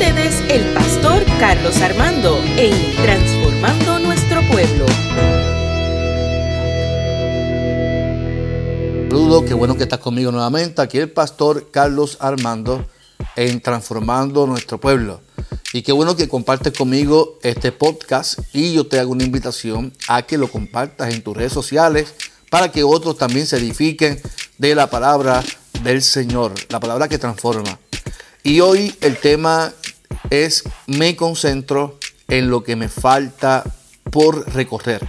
ustedes 0.00 0.40
el 0.48 0.72
pastor 0.72 1.22
Carlos 1.38 1.76
Armando 1.82 2.42
en 2.56 2.72
Transformando 2.96 3.98
Nuestro 3.98 4.40
Pueblo. 4.48 4.86
Saludos, 9.10 9.44
qué 9.46 9.52
bueno 9.52 9.76
que 9.76 9.82
estás 9.82 9.98
conmigo 9.98 10.32
nuevamente. 10.32 10.80
Aquí 10.80 10.96
el 10.96 11.10
pastor 11.10 11.70
Carlos 11.70 12.16
Armando 12.18 12.86
en 13.36 13.60
Transformando 13.60 14.46
Nuestro 14.46 14.80
Pueblo. 14.80 15.20
Y 15.74 15.82
qué 15.82 15.92
bueno 15.92 16.16
que 16.16 16.30
compartes 16.30 16.72
conmigo 16.72 17.38
este 17.42 17.70
podcast 17.70 18.38
y 18.54 18.72
yo 18.72 18.86
te 18.86 18.98
hago 18.98 19.12
una 19.12 19.24
invitación 19.24 19.92
a 20.08 20.22
que 20.22 20.38
lo 20.38 20.48
compartas 20.48 21.12
en 21.12 21.22
tus 21.22 21.36
redes 21.36 21.52
sociales 21.52 22.14
para 22.48 22.72
que 22.72 22.84
otros 22.84 23.18
también 23.18 23.46
se 23.46 23.58
edifiquen 23.58 24.18
de 24.56 24.74
la 24.74 24.88
palabra 24.88 25.44
del 25.84 26.00
Señor, 26.00 26.54
la 26.70 26.80
palabra 26.80 27.06
que 27.06 27.18
transforma. 27.18 27.78
Y 28.42 28.60
hoy 28.60 28.94
el 29.02 29.18
tema 29.18 29.74
es 30.30 30.64
me 30.86 31.16
concentro 31.16 31.98
en 32.28 32.48
lo 32.48 32.62
que 32.62 32.76
me 32.76 32.88
falta 32.88 33.64
por 34.10 34.52
recorrer. 34.54 35.06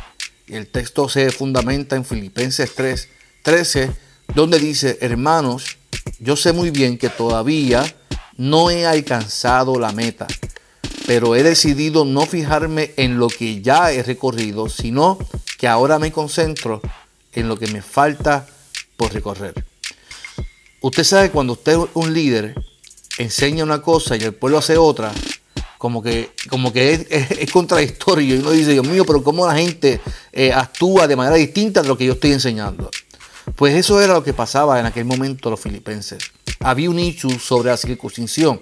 El 0.47 0.67
texto 0.67 1.07
se 1.07 1.31
fundamenta 1.31 1.95
en 1.95 2.03
Filipenses 2.03 2.73
3, 2.75 3.07
13, 3.43 3.91
donde 4.35 4.59
dice, 4.59 4.97
hermanos, 5.01 5.77
yo 6.19 6.35
sé 6.35 6.51
muy 6.51 6.71
bien 6.71 6.97
que 6.97 7.09
todavía 7.09 7.83
no 8.37 8.69
he 8.69 8.85
alcanzado 8.85 9.79
la 9.79 9.91
meta, 9.91 10.27
pero 11.05 11.35
he 11.35 11.43
decidido 11.43 12.05
no 12.05 12.25
fijarme 12.25 12.91
en 12.97 13.17
lo 13.17 13.27
que 13.27 13.61
ya 13.61 13.91
he 13.91 14.03
recorrido, 14.03 14.67
sino 14.67 15.19
que 15.57 15.67
ahora 15.67 15.99
me 15.99 16.11
concentro 16.11 16.81
en 17.33 17.47
lo 17.47 17.57
que 17.57 17.67
me 17.67 17.81
falta 17.81 18.47
por 18.97 19.13
recorrer. 19.13 19.65
Usted 20.81 21.03
sabe 21.03 21.29
cuando 21.29 21.53
usted 21.53 21.73
es 21.73 21.89
un 21.93 22.13
líder, 22.13 22.55
enseña 23.21 23.63
una 23.63 23.81
cosa 23.81 24.15
y 24.15 24.21
el 24.21 24.33
pueblo 24.33 24.57
hace 24.57 24.77
otra, 24.77 25.11
como 25.77 26.03
que, 26.03 26.31
como 26.49 26.71
que 26.71 27.07
es, 27.09 27.51
contradictorio. 27.51 28.35
Y 28.35 28.39
uno 28.39 28.51
dice, 28.51 28.73
Dios 28.73 28.87
mío, 28.87 29.03
pero 29.05 29.23
¿cómo 29.23 29.47
la 29.47 29.55
gente 29.55 29.99
eh, 30.31 30.53
actúa 30.53 31.07
de 31.07 31.15
manera 31.15 31.35
distinta 31.37 31.81
de 31.81 31.87
lo 31.87 31.97
que 31.97 32.05
yo 32.05 32.13
estoy 32.13 32.31
enseñando? 32.33 32.91
Pues 33.55 33.75
eso 33.75 33.99
era 33.99 34.13
lo 34.13 34.23
que 34.23 34.33
pasaba 34.33 34.79
en 34.79 34.85
aquel 34.85 35.05
momento 35.05 35.49
los 35.49 35.59
filipenses. 35.59 36.19
Había 36.59 36.89
un 36.89 36.99
hecho 36.99 37.29
sobre 37.39 37.69
la 37.69 37.77
circuncisión. 37.77 38.59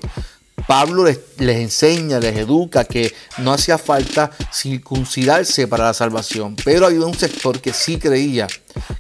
Pablo 0.68 1.04
les, 1.04 1.20
les, 1.38 1.58
enseña, 1.58 2.20
les 2.20 2.38
educa 2.38 2.86
que 2.86 3.14
no 3.40 3.52
hacía 3.54 3.78
falta 3.78 4.32
circuncidarse 4.54 5.68
para 5.68 5.86
la 5.86 5.94
salvación, 5.94 6.56
pero 6.64 6.86
había 6.86 7.06
un 7.06 7.18
sector 7.18 7.60
que 7.60 7.74
sí 7.74 7.98
creía 7.98 8.48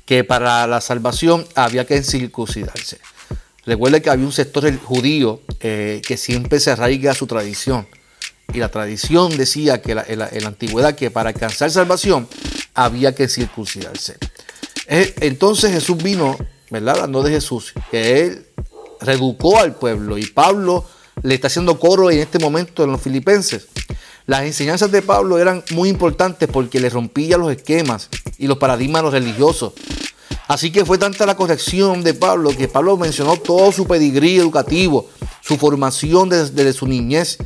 que 0.05 0.23
para 0.23 0.67
la 0.67 0.81
salvación 0.81 1.45
había 1.55 1.85
que 1.85 2.01
circuncidarse. 2.03 2.99
Recuerde 3.69 4.01
que 4.01 4.09
había 4.09 4.25
un 4.25 4.31
sector 4.31 4.75
judío 4.79 5.41
eh, 5.59 6.01
que 6.03 6.17
siempre 6.17 6.59
se 6.59 6.71
arraiga 6.71 7.11
a 7.11 7.13
su 7.13 7.27
tradición. 7.27 7.87
Y 8.51 8.57
la 8.57 8.69
tradición 8.69 9.37
decía 9.37 9.79
que 9.79 9.91
en, 9.91 10.17
la, 10.17 10.29
antigüedad 10.43 10.95
que 10.95 11.11
para 11.11 11.29
alcanzar 11.29 11.69
salvación 11.69 12.27
había 12.73 13.13
que 13.13 13.27
circuncidarse. 13.27 14.17
Eh, 14.87 15.13
entonces 15.21 15.71
Jesús 15.71 16.01
vino, 16.01 16.35
¿verdad? 16.71 16.95
Hablando 16.95 17.21
de 17.21 17.29
Jesús, 17.29 17.75
que 17.91 18.21
él 18.21 18.47
reeducó 19.01 19.59
al 19.59 19.75
pueblo 19.75 20.17
y 20.17 20.25
Pablo 20.25 20.83
le 21.21 21.35
está 21.35 21.45
haciendo 21.45 21.77
coro 21.77 22.09
en 22.09 22.17
este 22.17 22.39
momento 22.39 22.83
en 22.83 22.91
los 22.91 22.99
filipenses. 22.99 23.67
Las 24.25 24.45
enseñanzas 24.45 24.91
de 24.91 25.03
Pablo 25.03 25.37
eran 25.37 25.63
muy 25.73 25.89
importantes 25.89 26.49
porque 26.51 26.79
le 26.79 26.89
rompía 26.89 27.37
los 27.37 27.51
esquemas 27.51 28.09
y 28.39 28.47
los 28.47 28.57
paradigmas 28.57 29.03
religiosos. 29.03 29.73
Así 30.49 30.71
que 30.71 30.83
fue 30.83 30.97
tanta 30.97 31.27
la 31.27 31.37
corrección 31.37 32.03
de 32.03 32.15
Pablo 32.15 32.49
que 32.49 32.67
Pablo 32.67 32.97
mencionó 32.97 33.37
todo 33.37 33.71
su 33.71 33.85
pedigrí 33.85 34.37
educativo, 34.37 35.07
su 35.41 35.57
formación 35.57 36.27
desde, 36.27 36.73
su 36.73 36.87
niñez. 36.87 37.37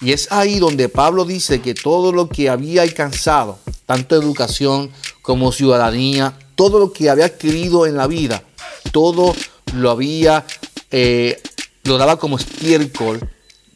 Y 0.00 0.12
es 0.12 0.32
ahí 0.32 0.58
donde 0.58 0.88
Pablo 0.88 1.26
dice 1.26 1.60
que 1.60 1.74
todo 1.74 2.12
lo 2.12 2.30
que 2.30 2.48
había 2.48 2.80
alcanzado, 2.80 3.58
tanto 3.84 4.16
educación 4.16 4.90
como 5.20 5.52
ciudadanía, 5.52 6.34
todo 6.54 6.78
lo 6.78 6.94
que 6.94 7.10
había 7.10 7.26
adquirido 7.26 7.86
en 7.86 7.98
la 7.98 8.06
vida, 8.06 8.42
todo 8.90 9.34
lo 9.74 9.90
había, 9.90 10.46
eh, 10.90 11.42
lo 11.84 11.98
daba 11.98 12.18
como 12.18 12.38
estiércol, 12.38 13.20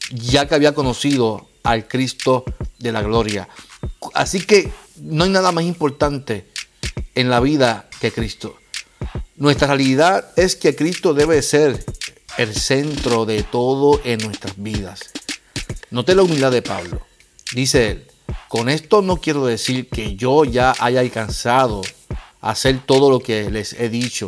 ya 0.09 0.47
que 0.47 0.55
había 0.55 0.73
conocido 0.73 1.49
al 1.61 1.87
Cristo 1.87 2.43
de 2.79 2.91
la 2.91 3.03
gloria. 3.03 3.47
Así 4.15 4.41
que 4.41 4.71
no 4.99 5.25
hay 5.25 5.29
nada 5.29 5.51
más 5.51 5.65
importante 5.65 6.49
en 7.13 7.29
la 7.29 7.39
vida 7.39 7.89
Cristo. 8.11 8.57
Nuestra 9.35 9.67
realidad 9.67 10.31
es 10.37 10.55
que 10.55 10.75
Cristo 10.75 11.13
debe 11.13 11.41
ser 11.41 11.83
el 12.37 12.55
centro 12.55 13.25
de 13.25 13.43
todo 13.43 14.01
en 14.03 14.19
nuestras 14.19 14.55
vidas. 14.57 15.11
Note 15.91 16.15
la 16.15 16.23
humildad 16.23 16.51
de 16.51 16.61
Pablo. 16.61 17.01
Dice 17.53 17.91
él, 17.91 18.07
con 18.47 18.69
esto 18.69 19.01
no 19.01 19.17
quiero 19.17 19.45
decir 19.45 19.89
que 19.89 20.15
yo 20.15 20.45
ya 20.45 20.73
haya 20.79 21.01
alcanzado 21.01 21.81
a 22.41 22.51
hacer 22.51 22.79
todo 22.85 23.09
lo 23.09 23.19
que 23.19 23.49
les 23.49 23.73
he 23.73 23.89
dicho, 23.89 24.27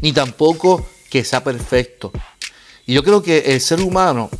ni 0.00 0.12
tampoco 0.12 0.86
que 1.10 1.24
sea 1.24 1.42
perfecto. 1.42 2.12
Y 2.86 2.94
yo 2.94 3.02
creo 3.02 3.22
que 3.22 3.38
el 3.38 3.60
ser 3.60 3.80
humano 3.80 4.30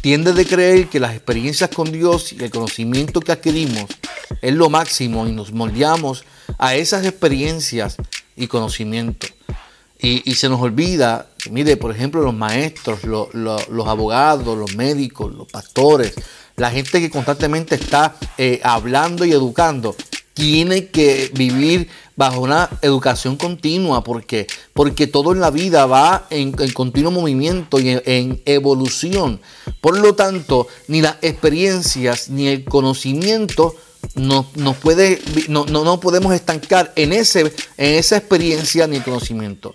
tiende 0.00 0.32
de 0.32 0.46
creer 0.46 0.88
que 0.88 1.00
las 1.00 1.14
experiencias 1.14 1.70
con 1.70 1.90
Dios 1.90 2.32
y 2.32 2.42
el 2.42 2.50
conocimiento 2.50 3.20
que 3.20 3.32
adquirimos 3.32 3.90
es 4.40 4.54
lo 4.54 4.70
máximo 4.70 5.26
y 5.26 5.32
nos 5.32 5.52
moldeamos 5.52 6.24
a 6.56 6.74
esas 6.74 7.04
experiencias 7.04 7.96
y 8.36 8.46
conocimiento. 8.46 9.26
Y, 10.00 10.34
se 10.34 10.48
nos 10.48 10.60
olvida, 10.60 11.26
mire, 11.50 11.76
por 11.76 11.90
ejemplo, 11.90 12.22
los 12.22 12.34
maestros, 12.34 13.02
los 13.02 13.88
abogados, 13.88 14.56
los 14.56 14.76
médicos, 14.76 15.34
los 15.34 15.48
pastores, 15.48 16.14
la 16.56 16.70
gente 16.70 17.00
que 17.00 17.10
constantemente 17.10 17.74
está 17.74 18.14
eh, 18.36 18.60
hablando 18.62 19.24
y 19.24 19.32
educando, 19.32 19.96
tiene 20.34 20.86
que 20.86 21.32
vivir 21.34 21.88
bajo 22.14 22.40
una 22.40 22.70
educación 22.82 23.36
continua. 23.36 24.04
porque 24.04 24.46
Porque 24.72 25.08
todo 25.08 25.32
en 25.32 25.40
la 25.40 25.50
vida 25.50 25.86
va 25.86 26.26
en, 26.30 26.52
continuo 26.52 27.10
movimiento 27.10 27.80
y 27.80 28.00
en, 28.04 28.40
evolución. 28.44 29.40
Por 29.80 29.98
lo 29.98 30.14
tanto, 30.14 30.68
ni 30.86 31.00
las 31.00 31.16
experiencias 31.22 32.28
ni 32.28 32.46
el 32.46 32.64
conocimiento 32.64 33.74
no, 34.14 34.74
puede, 34.74 35.20
no, 35.48 35.64
no, 35.66 36.00
podemos 36.00 36.34
estancar 36.34 36.92
en, 36.96 37.12
ese, 37.12 37.40
en 37.76 37.94
esa 37.94 38.16
experiencia 38.16 38.86
ni 38.86 39.00
conocimiento. 39.00 39.72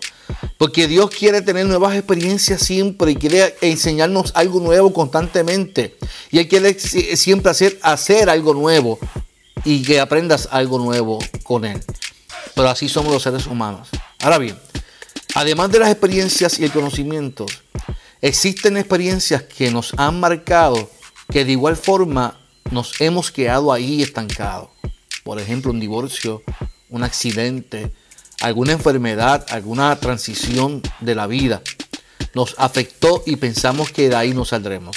Porque 0.58 0.86
Dios 0.86 1.10
quiere 1.10 1.42
tener 1.42 1.66
nuevas 1.66 1.96
experiencias 1.96 2.62
siempre 2.62 3.12
y 3.12 3.16
quiere 3.16 3.56
enseñarnos 3.60 4.32
algo 4.34 4.60
nuevo 4.60 4.92
constantemente. 4.92 5.96
Y 6.30 6.38
Él 6.38 6.48
quiere 6.48 6.78
siempre 6.78 7.50
hacer, 7.50 7.78
hacer 7.82 8.30
algo 8.30 8.54
nuevo 8.54 8.98
y 9.64 9.82
que 9.82 10.00
aprendas 10.00 10.48
algo 10.50 10.78
nuevo 10.78 11.18
con 11.42 11.64
Él. 11.64 11.80
Pero 12.54 12.68
así 12.68 12.88
somos 12.88 13.12
los 13.12 13.22
seres 13.22 13.46
humanos. 13.46 13.88
Ahora 14.20 14.38
bien, 14.38 14.56
además 15.34 15.70
de 15.72 15.80
las 15.80 15.90
experiencias 15.90 16.58
y 16.58 16.64
el 16.64 16.72
conocimiento, 16.72 17.46
existen 18.20 18.76
experiencias 18.76 19.42
que 19.42 19.70
nos 19.70 19.92
han 19.96 20.20
marcado 20.20 20.90
que 21.30 21.44
de 21.44 21.52
igual 21.52 21.76
forma 21.76 22.43
nos 22.70 23.00
hemos 23.00 23.30
quedado 23.30 23.72
ahí 23.72 24.02
estancados. 24.02 24.68
Por 25.22 25.40
ejemplo, 25.40 25.70
un 25.70 25.80
divorcio, 25.80 26.42
un 26.90 27.02
accidente, 27.02 27.92
alguna 28.40 28.72
enfermedad, 28.72 29.46
alguna 29.50 29.94
transición 29.96 30.82
de 31.00 31.14
la 31.14 31.26
vida. 31.26 31.62
Nos 32.34 32.54
afectó 32.58 33.22
y 33.26 33.36
pensamos 33.36 33.90
que 33.90 34.08
de 34.08 34.16
ahí 34.16 34.34
no 34.34 34.44
saldremos. 34.44 34.96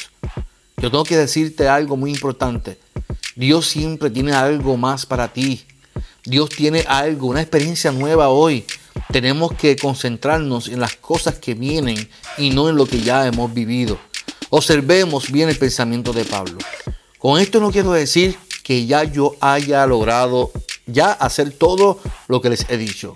Yo 0.78 0.92
tengo 0.92 1.04
que 1.04 1.18
decirte 1.18 1.68
algo 1.68 1.98
muy 1.98 2.12
importante. 2.12 2.78
Dios 3.36 3.68
siempre 3.68 4.10
tiene 4.10 4.34
algo 4.34 4.78
más 4.78 5.06
para 5.06 5.32
ti. 5.32 5.66
Dios 6.26 6.50
tiene 6.50 6.84
algo, 6.88 7.28
una 7.28 7.42
experiencia 7.42 7.92
nueva 7.92 8.30
hoy. 8.30 8.66
Tenemos 9.12 9.54
que 9.54 9.76
concentrarnos 9.76 10.68
en 10.68 10.80
las 10.80 10.96
cosas 10.96 11.36
que 11.36 11.54
vienen 11.54 12.10
y 12.38 12.50
no 12.50 12.70
en 12.70 12.76
lo 12.76 12.86
que 12.86 13.00
ya 13.02 13.26
hemos 13.26 13.54
vivido. 13.54 13.98
Observemos 14.50 15.32
bien 15.32 15.50
el 15.50 15.58
pensamiento 15.58 16.14
de 16.14 16.26
Pablo. 16.26 16.58
Con 17.18 17.42
esto 17.42 17.60
no 17.60 17.72
quiero 17.72 17.92
decir 17.94 18.38
que 18.64 18.86
ya 18.86 19.04
yo 19.04 19.36
haya 19.40 19.86
logrado 19.88 20.52
ya 20.86 21.12
hacer 21.12 21.52
todo 21.52 22.00
lo 22.28 22.42
que 22.42 22.50
les 22.50 22.70
he 22.70 22.78
dicho. 22.78 23.14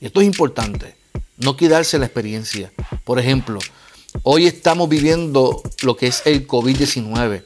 Esto 0.00 0.20
es 0.20 0.26
importante, 0.26 0.96
no 1.38 1.56
quedarse 1.56 1.98
la 1.98 2.06
experiencia. 2.06 2.72
Por 3.04 3.18
ejemplo, 3.18 3.60
hoy 4.22 4.46
estamos 4.46 4.88
viviendo 4.88 5.62
lo 5.82 5.96
que 5.96 6.08
es 6.08 6.22
el 6.24 6.46
COVID-19 6.46 7.44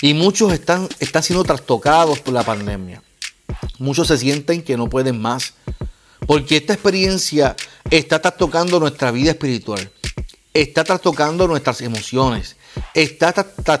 y 0.00 0.14
muchos 0.14 0.52
están, 0.52 0.88
están 1.00 1.22
siendo 1.22 1.44
trastocados 1.44 2.20
por 2.20 2.32
la 2.32 2.44
pandemia. 2.44 3.02
Muchos 3.78 4.08
se 4.08 4.16
sienten 4.16 4.62
que 4.62 4.76
no 4.76 4.88
pueden 4.88 5.20
más 5.20 5.54
porque 6.26 6.56
esta 6.56 6.72
experiencia 6.72 7.56
está 7.90 8.22
trastocando 8.22 8.80
nuestra 8.80 9.10
vida 9.10 9.32
espiritual, 9.32 9.90
está 10.54 10.84
trastocando 10.84 11.46
nuestras 11.46 11.80
emociones, 11.80 12.56
está 12.94 13.32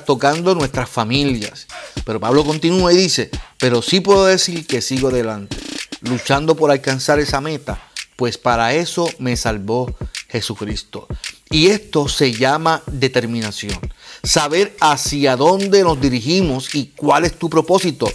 tocando 0.04 0.54
nuestras 0.54 0.88
familias. 0.88 1.66
Pero 2.04 2.20
Pablo 2.20 2.44
continúa 2.44 2.92
y 2.92 2.96
dice, 2.96 3.30
pero 3.58 3.82
sí 3.82 4.00
puedo 4.00 4.26
decir 4.26 4.66
que 4.66 4.82
sigo 4.82 5.08
adelante, 5.08 5.56
luchando 6.00 6.56
por 6.56 6.70
alcanzar 6.70 7.18
esa 7.18 7.40
meta, 7.40 7.82
pues 8.16 8.38
para 8.38 8.74
eso 8.74 9.08
me 9.18 9.36
salvó 9.36 9.94
Jesucristo. 10.28 11.06
Y 11.50 11.66
esto 11.68 12.08
se 12.08 12.32
llama 12.32 12.82
determinación. 12.86 13.78
saber 14.22 14.76
hacia 14.80 15.36
dónde 15.36 15.82
nos 15.82 16.00
dirigimos 16.00 16.74
y 16.74 16.92
cuál 16.94 17.24
es 17.24 17.36
tu 17.38 17.50
propósito. 17.50 18.08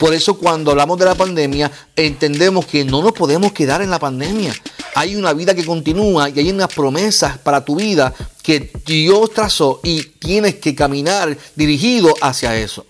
Por 0.00 0.14
eso 0.14 0.38
cuando 0.38 0.70
hablamos 0.70 0.98
de 0.98 1.04
la 1.04 1.14
pandemia, 1.14 1.70
entendemos 1.94 2.64
que 2.64 2.86
no 2.86 3.02
nos 3.02 3.12
podemos 3.12 3.52
quedar 3.52 3.82
en 3.82 3.90
la 3.90 3.98
pandemia. 3.98 4.54
Hay 4.94 5.14
una 5.14 5.34
vida 5.34 5.54
que 5.54 5.62
continúa 5.62 6.30
y 6.30 6.38
hay 6.38 6.50
unas 6.50 6.72
promesas 6.72 7.36
para 7.36 7.66
tu 7.66 7.76
vida 7.76 8.14
que 8.42 8.72
Dios 8.86 9.34
trazó 9.34 9.78
y 9.84 10.02
tienes 10.02 10.54
que 10.54 10.74
caminar 10.74 11.36
dirigido 11.54 12.14
hacia 12.22 12.56
eso. 12.56 12.86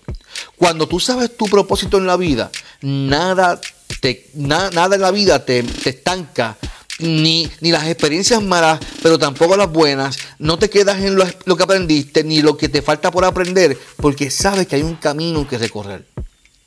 Cuando 0.55 0.87
tú 0.87 1.01
sabes 1.01 1.35
tu 1.35 1.47
propósito 1.47 1.97
en 1.97 2.07
la 2.07 2.15
vida, 2.15 2.49
nada, 2.79 3.59
te, 3.99 4.29
nada 4.33 4.95
en 4.95 5.01
la 5.01 5.11
vida 5.11 5.43
te, 5.43 5.65
estanca, 5.83 6.55
ni, 6.99 7.51
ni, 7.59 7.73
las 7.73 7.89
experiencias 7.89 8.41
malas, 8.41 8.79
pero 9.03 9.19
tampoco 9.19 9.57
las 9.57 9.69
buenas. 9.69 10.17
No 10.39 10.57
te 10.57 10.69
quedas 10.69 11.01
en 11.01 11.15
lo, 11.15 11.25
lo, 11.43 11.57
que 11.57 11.63
aprendiste, 11.63 12.23
ni 12.23 12.41
lo 12.41 12.55
que 12.55 12.69
te 12.69 12.81
falta 12.81 13.11
por 13.11 13.25
aprender, 13.25 13.77
porque 13.97 14.31
sabes 14.31 14.65
que 14.65 14.77
hay 14.77 14.83
un 14.83 14.95
camino 14.95 15.45
que 15.45 15.57
recorrer. 15.57 16.10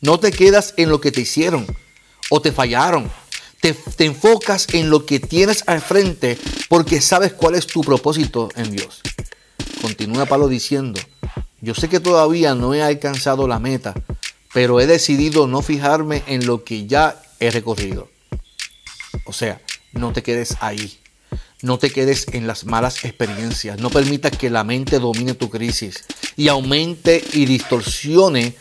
No 0.00 0.18
te 0.20 0.30
quedas 0.30 0.74
en 0.76 0.88
lo 0.88 1.00
que 1.00 1.12
te 1.12 1.22
hicieron 1.22 1.66
o 2.30 2.40
te 2.40 2.52
fallaron. 2.52 3.10
Te, 3.60 3.72
te 3.72 4.04
enfocas 4.04 4.66
en 4.74 4.90
lo 4.90 5.06
que 5.06 5.20
tienes 5.20 5.64
al 5.66 5.80
frente 5.80 6.38
porque 6.68 7.00
sabes 7.00 7.32
cuál 7.32 7.54
es 7.54 7.66
tu 7.66 7.80
propósito 7.80 8.48
en 8.56 8.70
Dios. 8.70 9.00
Continúa 9.80 10.26
Pablo 10.26 10.48
diciendo, 10.48 11.00
yo 11.60 11.74
sé 11.74 11.88
que 11.88 12.00
todavía 12.00 12.54
no 12.54 12.74
he 12.74 12.82
alcanzado 12.82 13.48
la 13.48 13.58
meta, 13.58 13.94
pero 14.52 14.80
he 14.80 14.86
decidido 14.86 15.46
no 15.46 15.62
fijarme 15.62 16.22
en 16.26 16.46
lo 16.46 16.64
que 16.64 16.86
ya 16.86 17.22
he 17.40 17.50
recorrido. 17.50 18.08
O 19.24 19.32
sea, 19.32 19.60
no 19.92 20.12
te 20.12 20.22
quedes 20.22 20.56
ahí. 20.60 20.98
No 21.62 21.78
te 21.78 21.90
quedes 21.90 22.26
en 22.32 22.46
las 22.46 22.66
malas 22.66 23.04
experiencias. 23.04 23.78
No 23.78 23.88
permitas 23.88 24.36
que 24.36 24.50
la 24.50 24.64
mente 24.64 24.98
domine 24.98 25.34
tu 25.34 25.48
crisis 25.48 26.04
y 26.36 26.48
aumente 26.48 27.24
y 27.32 27.46
distorsione 27.46 28.54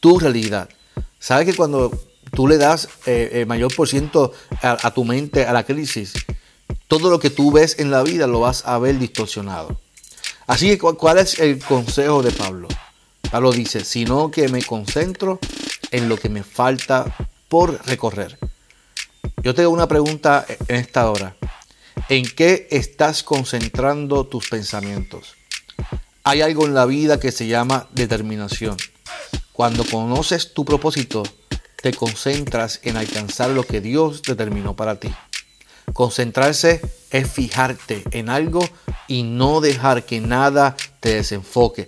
tu 0.00 0.18
realidad. 0.18 0.68
¿Sabes 1.26 1.46
que 1.46 1.56
cuando 1.56 1.90
tú 2.36 2.46
le 2.46 2.56
das 2.56 2.88
eh, 3.04 3.30
el 3.32 3.46
mayor 3.46 3.74
por 3.74 3.88
ciento 3.88 4.32
a, 4.62 4.94
tu 4.94 5.04
mente 5.04 5.44
a 5.44 5.52
la 5.52 5.64
crisis, 5.66 6.12
todo 6.86 7.10
lo 7.10 7.18
que 7.18 7.30
tú 7.30 7.50
ves 7.50 7.80
en 7.80 7.90
la 7.90 8.04
vida 8.04 8.28
lo 8.28 8.38
vas 8.38 8.64
a 8.64 8.78
ver 8.78 8.96
distorsionado? 9.00 9.80
Así 10.46 10.68
que, 10.68 10.78
¿cuál 10.78 11.18
es 11.18 11.40
el 11.40 11.58
consejo 11.58 12.22
de 12.22 12.30
Pablo? 12.30 12.68
Pablo 13.28 13.50
dice, 13.50 13.84
sino 13.84 14.30
que 14.30 14.48
me 14.48 14.62
concentro 14.62 15.40
en 15.90 16.08
lo 16.08 16.16
que 16.16 16.28
me 16.28 16.44
falta 16.44 17.12
por 17.48 17.84
recorrer. 17.86 18.38
Yo 19.42 19.52
tengo 19.52 19.70
una 19.70 19.88
pregunta 19.88 20.46
en 20.68 20.76
esta 20.76 21.10
hora. 21.10 21.34
¿En 22.08 22.24
qué 22.24 22.68
estás 22.70 23.24
concentrando 23.24 24.28
tus 24.28 24.48
pensamientos? 24.48 25.34
Hay 26.22 26.42
algo 26.42 26.66
en 26.66 26.74
la 26.74 26.86
vida 26.86 27.18
que 27.18 27.32
se 27.32 27.48
llama 27.48 27.88
determinación. 27.90 28.76
Cuando 29.56 29.86
conoces 29.86 30.52
tu 30.52 30.66
propósito, 30.66 31.22
te 31.80 31.94
concentras 31.94 32.78
en 32.82 32.98
alcanzar 32.98 33.48
lo 33.48 33.62
que 33.62 33.80
Dios 33.80 34.20
determinó 34.20 34.76
para 34.76 35.00
ti. 35.00 35.08
Concentrarse 35.94 36.82
es 37.10 37.30
fijarte 37.30 38.04
en 38.10 38.28
algo 38.28 38.60
y 39.08 39.22
no 39.22 39.62
dejar 39.62 40.04
que 40.04 40.20
nada 40.20 40.76
te 41.00 41.14
desenfoque. 41.14 41.86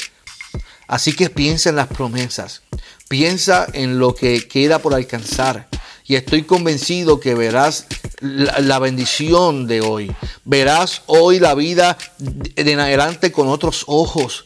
Así 0.86 1.12
que 1.12 1.28
piensa 1.28 1.68
en 1.68 1.76
las 1.76 1.88
promesas, 1.88 2.62
piensa 3.06 3.66
en 3.74 3.98
lo 3.98 4.14
que 4.14 4.48
queda 4.48 4.78
por 4.78 4.94
alcanzar 4.94 5.68
y 6.06 6.16
estoy 6.16 6.44
convencido 6.44 7.20
que 7.20 7.34
verás 7.34 7.86
la, 8.20 8.78
bendición 8.78 9.66
de 9.66 9.82
hoy. 9.82 10.10
Verás 10.46 11.02
hoy 11.04 11.38
la 11.38 11.54
vida 11.54 11.98
de 12.16 12.72
en 12.72 12.80
adelante 12.80 13.30
con 13.30 13.48
otros 13.48 13.84
ojos. 13.86 14.42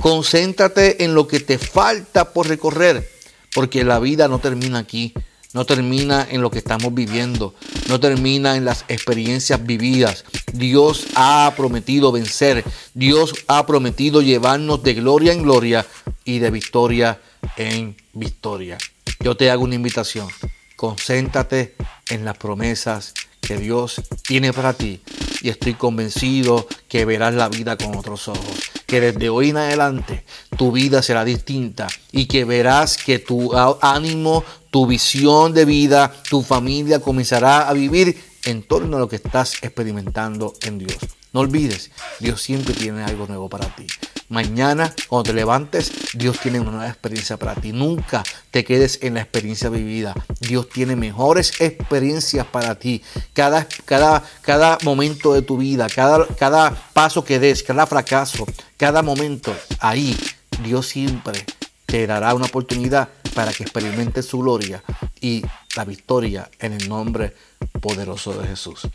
Concéntrate 0.00 1.04
en 1.04 1.14
lo 1.14 1.26
que 1.26 1.40
te 1.40 1.58
falta 1.58 2.32
por 2.32 2.48
recorrer, 2.48 3.08
porque 3.54 3.84
la 3.84 3.98
vida 3.98 4.28
no 4.28 4.38
termina 4.38 4.78
aquí, 4.78 5.14
no 5.52 5.64
termina 5.64 6.26
en 6.30 6.42
lo 6.42 6.50
que 6.50 6.58
estamos 6.58 6.92
viviendo, 6.94 7.54
no 7.88 7.98
termina 7.98 8.56
en 8.56 8.64
las 8.64 8.84
experiencias 8.88 9.64
vividas. 9.64 10.24
Dios 10.52 11.06
ha 11.14 11.52
prometido 11.56 12.12
vencer, 12.12 12.62
Dios 12.92 13.32
ha 13.48 13.64
prometido 13.66 14.20
llevarnos 14.20 14.82
de 14.82 14.94
gloria 14.94 15.32
en 15.32 15.42
gloria 15.42 15.86
y 16.24 16.40
de 16.40 16.50
victoria 16.50 17.20
en 17.56 17.96
victoria. 18.12 18.76
Yo 19.20 19.36
te 19.36 19.50
hago 19.50 19.64
una 19.64 19.76
invitación, 19.76 20.28
concéntrate 20.76 21.74
en 22.10 22.24
las 22.24 22.36
promesas 22.36 23.14
que 23.40 23.56
Dios 23.56 24.02
tiene 24.26 24.52
para 24.52 24.72
ti 24.72 25.00
y 25.40 25.48
estoy 25.48 25.74
convencido 25.74 26.66
que 26.88 27.04
verás 27.04 27.34
la 27.34 27.48
vida 27.48 27.76
con 27.76 27.96
otros 27.96 28.28
ojos, 28.28 28.56
que 28.86 29.00
desde 29.00 29.28
hoy 29.28 29.50
en 29.50 29.58
adelante 29.58 30.24
tu 30.56 30.72
vida 30.72 31.02
será 31.02 31.24
distinta 31.24 31.88
y 32.12 32.26
que 32.26 32.44
verás 32.44 32.96
que 32.96 33.18
tu 33.18 33.52
ánimo, 33.82 34.44
tu 34.70 34.86
visión 34.86 35.52
de 35.52 35.64
vida, 35.64 36.12
tu 36.30 36.42
familia 36.42 37.00
comenzará 37.00 37.68
a 37.68 37.72
vivir 37.72 38.16
en 38.44 38.62
torno 38.62 38.96
a 38.96 39.00
lo 39.00 39.08
que 39.08 39.16
estás 39.16 39.54
experimentando 39.62 40.54
en 40.62 40.78
Dios. 40.78 40.98
No 41.32 41.40
olvides, 41.40 41.90
Dios 42.20 42.40
siempre 42.40 42.74
tiene 42.74 43.02
algo 43.02 43.26
nuevo 43.26 43.48
para 43.48 43.66
ti. 43.74 43.86
Mañana, 44.28 44.92
cuando 45.08 45.30
te 45.30 45.32
levantes, 45.32 45.92
Dios 46.14 46.40
tiene 46.40 46.58
una 46.58 46.72
nueva 46.72 46.88
experiencia 46.88 47.36
para 47.36 47.54
ti. 47.54 47.72
Nunca 47.72 48.24
te 48.50 48.64
quedes 48.64 48.98
en 49.02 49.14
la 49.14 49.20
experiencia 49.20 49.68
vivida. 49.68 50.14
Dios 50.40 50.68
tiene 50.68 50.96
mejores 50.96 51.60
experiencias 51.60 52.44
para 52.46 52.74
ti. 52.74 53.02
Cada, 53.32 53.68
cada, 53.84 54.24
cada 54.42 54.78
momento 54.82 55.32
de 55.32 55.42
tu 55.42 55.56
vida, 55.58 55.86
cada, 55.88 56.26
cada 56.26 56.70
paso 56.92 57.24
que 57.24 57.38
des, 57.38 57.62
cada 57.62 57.86
fracaso, 57.86 58.46
cada 58.76 59.02
momento, 59.02 59.54
ahí 59.78 60.16
Dios 60.64 60.88
siempre 60.88 61.44
te 61.86 62.06
dará 62.06 62.34
una 62.34 62.46
oportunidad 62.46 63.08
para 63.34 63.52
que 63.52 63.62
experimentes 63.62 64.26
su 64.26 64.38
gloria 64.40 64.82
y 65.20 65.44
la 65.76 65.84
victoria 65.84 66.50
en 66.58 66.72
el 66.72 66.88
nombre 66.88 67.36
poderoso 67.80 68.32
de 68.34 68.48
Jesús. 68.48 68.88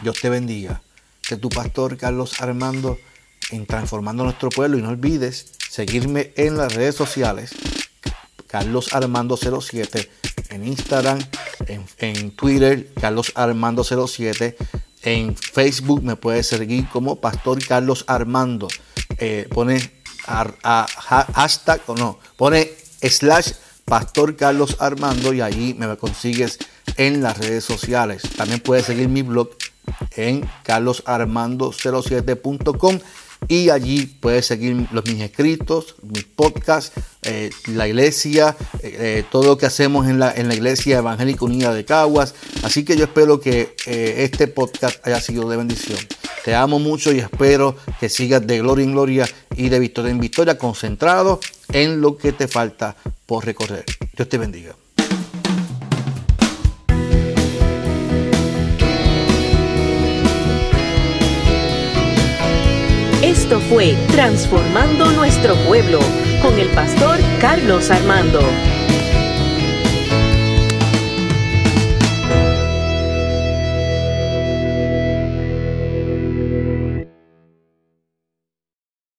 Dios 0.00 0.20
te 0.20 0.28
bendiga. 0.28 0.82
Que 1.26 1.36
tu 1.38 1.48
pastor 1.48 1.96
Carlos 1.96 2.42
Armando 2.42 2.98
en 3.50 3.66
Transformando 3.66 4.24
Nuestro 4.24 4.50
Pueblo. 4.50 4.78
Y 4.78 4.82
no 4.82 4.90
olvides 4.90 5.52
seguirme 5.70 6.32
en 6.36 6.56
las 6.56 6.74
redes 6.74 6.94
sociales, 6.94 7.50
Carlos 8.46 8.94
Armando 8.94 9.36
07, 9.36 10.08
en 10.50 10.66
Instagram, 10.66 11.18
en, 11.98 12.30
Twitter, 12.32 12.92
Carlos 13.00 13.32
Armando 13.34 13.84
07. 13.84 14.56
En 15.02 15.36
Facebook 15.36 16.02
me 16.02 16.16
puedes 16.16 16.46
seguir 16.46 16.88
como 16.88 17.16
Pastor 17.16 17.64
Carlos 17.66 18.04
Armando. 18.06 18.68
Eh, 19.18 19.48
pone 19.52 19.92
hashtag, 20.26 21.82
o 21.86 21.94
no, 21.94 22.18
pone 22.36 22.70
slash 23.02 23.52
Pastor 23.84 24.36
Carlos 24.36 24.76
Armando 24.80 25.34
y 25.34 25.42
ahí 25.42 25.76
me 25.78 25.96
consigues 25.96 26.58
en 26.96 27.22
las 27.22 27.38
redes 27.38 27.64
sociales. 27.64 28.22
También 28.36 28.58
puedes 28.60 28.86
seguir 28.86 29.08
mi 29.08 29.22
blog 29.22 29.50
en 30.12 30.48
carlosarmando07.com 30.64 33.00
y 33.48 33.70
allí 33.70 34.06
puedes 34.06 34.46
seguir 34.46 34.86
los, 34.92 35.04
mis 35.06 35.20
escritos, 35.20 35.96
mis 36.02 36.24
podcasts, 36.24 36.92
eh, 37.22 37.50
la 37.68 37.86
iglesia, 37.88 38.56
eh, 38.82 38.96
eh, 38.98 39.24
todo 39.30 39.44
lo 39.44 39.58
que 39.58 39.66
hacemos 39.66 40.08
en 40.08 40.18
la, 40.18 40.32
en 40.32 40.48
la 40.48 40.54
Iglesia 40.54 40.98
Evangélica 40.98 41.44
Unida 41.44 41.74
de 41.74 41.84
Caguas. 41.84 42.34
Así 42.62 42.84
que 42.84 42.96
yo 42.96 43.04
espero 43.04 43.40
que 43.40 43.74
este 43.86 44.48
podcast 44.48 45.06
haya 45.06 45.20
sido 45.20 45.48
de 45.48 45.56
bendición. 45.56 45.98
Te 46.44 46.54
amo 46.54 46.78
mucho 46.78 47.12
y 47.12 47.20
espero 47.20 47.76
que 48.00 48.08
sigas 48.08 48.46
de 48.46 48.58
gloria 48.58 48.84
en 48.84 48.92
gloria 48.92 49.28
y 49.56 49.68
de 49.68 49.78
victoria 49.78 50.10
en 50.10 50.20
victoria, 50.20 50.58
concentrado 50.58 51.40
en 51.72 52.00
lo 52.00 52.16
que 52.16 52.32
te 52.32 52.48
falta 52.48 52.96
por 53.26 53.46
recorrer. 53.46 53.84
Dios 54.14 54.28
te 54.28 54.38
bendiga. 54.38 54.74
Esto 63.44 63.60
fue 63.60 63.94
Transformando 64.10 65.04
Nuestro 65.12 65.54
Pueblo 65.66 65.98
con 66.40 66.58
el 66.58 66.66
pastor 66.68 67.18
Carlos 67.42 67.90
Armando. 67.90 68.40